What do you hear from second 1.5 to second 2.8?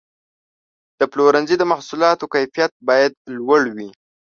د محصولاتو کیفیت